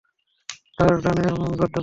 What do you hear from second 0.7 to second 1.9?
তার ডানে, গর্দভ কোথাকার।